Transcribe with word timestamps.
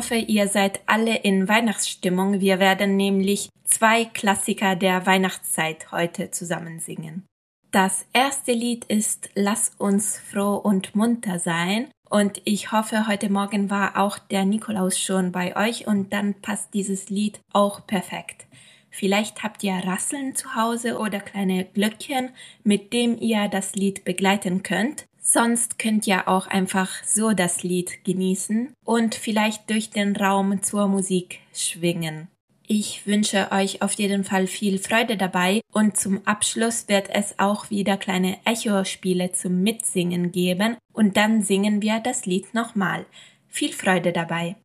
Hoffe, 0.00 0.14
ihr 0.14 0.48
seid 0.48 0.80
alle 0.86 1.14
in 1.14 1.46
Weihnachtsstimmung. 1.46 2.40
Wir 2.40 2.58
werden 2.58 2.96
nämlich 2.96 3.50
zwei 3.64 4.06
Klassiker 4.06 4.74
der 4.74 5.04
Weihnachtszeit 5.04 5.92
heute 5.92 6.30
zusammen 6.30 6.80
singen. 6.80 7.26
Das 7.70 8.06
erste 8.14 8.52
Lied 8.52 8.86
ist 8.86 9.28
Lass 9.34 9.72
uns 9.76 10.18
froh 10.18 10.54
und 10.54 10.96
munter 10.96 11.38
sein. 11.38 11.88
Und 12.08 12.40
ich 12.46 12.72
hoffe, 12.72 13.08
heute 13.08 13.28
Morgen 13.28 13.68
war 13.68 13.98
auch 13.98 14.18
der 14.18 14.46
Nikolaus 14.46 14.98
schon 14.98 15.32
bei 15.32 15.54
euch 15.54 15.86
und 15.86 16.14
dann 16.14 16.32
passt 16.32 16.72
dieses 16.72 17.10
Lied 17.10 17.38
auch 17.52 17.86
perfekt. 17.86 18.46
Vielleicht 18.88 19.42
habt 19.42 19.62
ihr 19.62 19.74
Rasseln 19.74 20.34
zu 20.34 20.54
Hause 20.54 20.98
oder 20.98 21.20
kleine 21.20 21.66
Glöckchen, 21.66 22.30
mit 22.64 22.94
dem 22.94 23.18
ihr 23.20 23.48
das 23.48 23.74
Lied 23.74 24.06
begleiten 24.06 24.62
könnt. 24.62 25.04
Sonst 25.32 25.78
könnt 25.78 26.08
ihr 26.08 26.26
auch 26.26 26.48
einfach 26.48 26.90
so 27.04 27.34
das 27.34 27.62
Lied 27.62 28.04
genießen 28.04 28.72
und 28.84 29.14
vielleicht 29.14 29.70
durch 29.70 29.90
den 29.90 30.16
Raum 30.16 30.60
zur 30.64 30.88
Musik 30.88 31.38
schwingen. 31.54 32.26
Ich 32.66 33.06
wünsche 33.06 33.52
euch 33.52 33.80
auf 33.80 33.92
jeden 33.92 34.24
Fall 34.24 34.48
viel 34.48 34.78
Freude 34.80 35.16
dabei 35.16 35.60
und 35.72 35.96
zum 35.96 36.20
Abschluss 36.26 36.88
wird 36.88 37.10
es 37.10 37.38
auch 37.38 37.70
wieder 37.70 37.96
kleine 37.96 38.38
Echo-Spiele 38.44 39.30
zum 39.30 39.62
Mitsingen 39.62 40.32
geben 40.32 40.76
und 40.92 41.16
dann 41.16 41.42
singen 41.42 41.80
wir 41.80 42.00
das 42.00 42.26
Lied 42.26 42.52
nochmal. 42.52 43.06
Viel 43.46 43.72
Freude 43.72 44.12
dabei! 44.12 44.56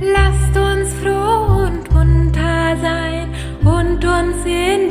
Lasst 0.00 0.56
uns 0.56 0.94
froh 0.94 1.64
und 1.64 1.92
munter 1.92 2.76
sein 2.76 3.32
und 3.64 4.04
uns 4.04 4.44
in 4.44 4.89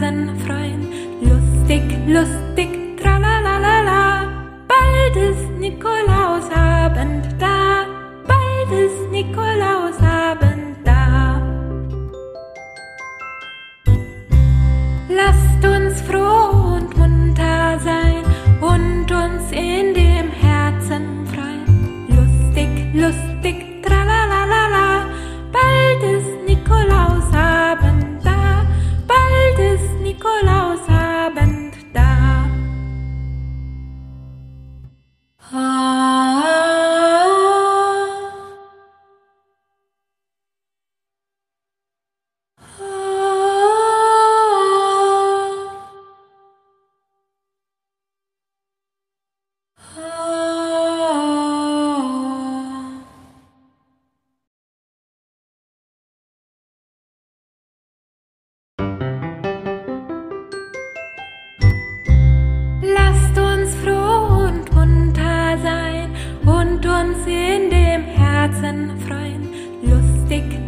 Herzen 0.00 0.38
freuen. 0.46 0.88
Lustig, 1.20 1.82
lustig, 2.06 2.96
tralalala. 2.96 4.26
Bald 4.66 5.16
ist 5.16 5.50
Nikolausabend 5.58 7.26
da. 7.38 7.84
Bald 8.26 8.80
ist 8.80 9.10
Nikolausabend 9.10 10.39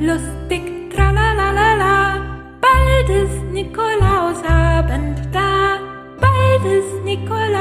lustig, 0.03 0.91
tralalalala. 0.91 2.21
Bald 2.61 3.09
ist 3.09 3.43
Nikolausabend 3.53 5.19
da, 5.33 5.79
bald 6.21 6.65
ist 6.65 7.05
Nikolaus. 7.05 7.52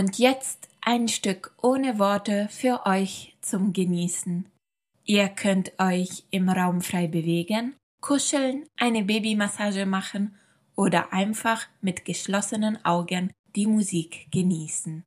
Und 0.00 0.18
jetzt 0.18 0.70
ein 0.80 1.08
Stück 1.08 1.54
ohne 1.60 1.98
Worte 1.98 2.48
für 2.50 2.86
euch 2.86 3.36
zum 3.42 3.74
Genießen. 3.74 4.46
Ihr 5.04 5.28
könnt 5.28 5.78
euch 5.78 6.24
im 6.30 6.48
Raum 6.48 6.80
frei 6.80 7.06
bewegen, 7.06 7.76
kuscheln, 8.00 8.64
eine 8.78 9.04
Babymassage 9.04 9.84
machen 9.84 10.34
oder 10.74 11.12
einfach 11.12 11.66
mit 11.82 12.06
geschlossenen 12.06 12.82
Augen 12.82 13.30
die 13.54 13.66
Musik 13.66 14.28
genießen. 14.30 15.04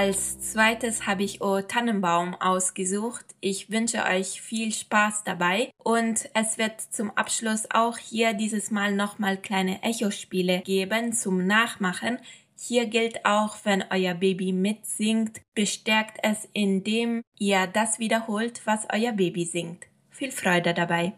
Als 0.00 0.38
zweites 0.52 1.08
habe 1.08 1.24
ich 1.24 1.40
O 1.40 1.60
Tannenbaum 1.60 2.36
ausgesucht. 2.36 3.26
Ich 3.40 3.68
wünsche 3.68 4.04
euch 4.04 4.40
viel 4.40 4.72
Spaß 4.72 5.24
dabei 5.24 5.72
und 5.82 6.30
es 6.34 6.56
wird 6.56 6.80
zum 6.80 7.10
Abschluss 7.16 7.66
auch 7.72 7.98
hier 7.98 8.32
dieses 8.32 8.70
Mal 8.70 8.94
nochmal 8.94 9.38
kleine 9.38 9.82
Echospiele 9.82 10.60
geben 10.60 11.12
zum 11.14 11.44
Nachmachen. 11.48 12.18
Hier 12.56 12.86
gilt 12.86 13.26
auch, 13.26 13.56
wenn 13.64 13.84
euer 13.90 14.14
Baby 14.14 14.52
mitsingt, 14.52 15.40
bestärkt 15.56 16.18
es, 16.22 16.48
indem 16.52 17.22
ihr 17.36 17.66
das 17.66 17.98
wiederholt, 17.98 18.62
was 18.66 18.86
euer 18.92 19.10
Baby 19.10 19.46
singt. 19.46 19.86
Viel 20.10 20.30
Freude 20.30 20.74
dabei! 20.74 21.14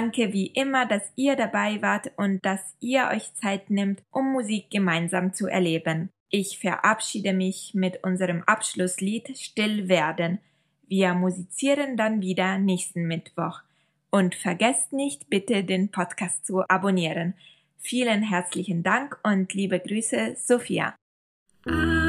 Danke 0.00 0.32
wie 0.32 0.46
immer, 0.46 0.86
dass 0.86 1.12
ihr 1.14 1.36
dabei 1.36 1.82
wart 1.82 2.12
und 2.16 2.42
dass 2.42 2.74
ihr 2.80 3.10
euch 3.12 3.34
Zeit 3.34 3.68
nimmt, 3.68 4.02
um 4.10 4.32
Musik 4.32 4.70
gemeinsam 4.70 5.34
zu 5.34 5.46
erleben. 5.46 6.08
Ich 6.30 6.58
verabschiede 6.58 7.34
mich 7.34 7.72
mit 7.74 8.02
unserem 8.02 8.42
Abschlusslied 8.44 9.36
Still 9.36 9.90
werden. 9.90 10.38
Wir 10.88 11.12
musizieren 11.12 11.98
dann 11.98 12.22
wieder 12.22 12.56
nächsten 12.56 13.02
Mittwoch. 13.02 13.60
Und 14.10 14.34
vergesst 14.34 14.94
nicht 14.94 15.28
bitte 15.28 15.64
den 15.64 15.90
Podcast 15.90 16.46
zu 16.46 16.66
abonnieren. 16.66 17.34
Vielen 17.76 18.22
herzlichen 18.22 18.82
Dank 18.82 19.18
und 19.22 19.52
liebe 19.52 19.80
Grüße, 19.80 20.34
Sophia. 20.34 20.94
Ah. 21.68 21.99